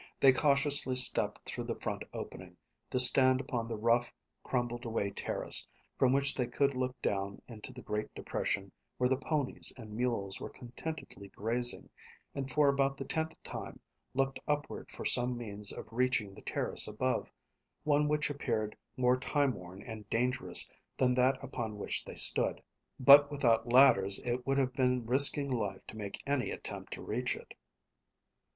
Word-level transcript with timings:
They 0.19 0.33
cautiously 0.33 0.95
stepped 0.95 1.45
through 1.45 1.65
the 1.65 1.75
front 1.79 2.01
opening, 2.11 2.57
to 2.89 2.97
stand 2.97 3.39
upon 3.39 3.67
the 3.67 3.77
rough, 3.77 4.11
crumbled 4.43 4.83
away 4.83 5.11
terrace, 5.11 5.67
from 5.99 6.11
which 6.11 6.33
they 6.33 6.47
could 6.47 6.73
look 6.73 6.99
down 7.03 7.39
into 7.47 7.71
the 7.71 7.83
great 7.83 8.11
depression 8.15 8.71
where 8.97 9.07
the 9.07 9.15
ponies 9.15 9.71
and 9.77 9.95
mules 9.95 10.41
were 10.41 10.49
contentedly 10.49 11.27
grazing, 11.27 11.87
and 12.33 12.49
for 12.49 12.67
about 12.67 12.97
the 12.97 13.05
tenth 13.05 13.37
time 13.43 13.79
looked 14.15 14.39
upward 14.47 14.89
for 14.91 15.05
some 15.05 15.37
means 15.37 15.71
of 15.71 15.85
reaching 15.91 16.33
the 16.33 16.41
terrace 16.41 16.87
above, 16.87 17.29
one 17.83 18.07
which 18.07 18.31
appeared 18.31 18.75
more 18.97 19.17
time 19.17 19.53
worn 19.53 19.83
and 19.83 20.09
dangerous 20.09 20.67
than 20.97 21.13
that 21.13 21.37
upon 21.43 21.77
which 21.77 22.03
they 22.03 22.15
stood; 22.15 22.59
but 22.99 23.29
without 23.31 23.71
ladders 23.71 24.17
it 24.25 24.47
would 24.47 24.57
have 24.57 24.73
been 24.73 25.05
risking 25.05 25.47
life 25.47 25.85
to 25.85 25.95
make 25.95 26.19
any 26.25 26.49
attempt 26.49 26.91
to 26.91 27.03
reach 27.03 27.35
it. 27.35 27.53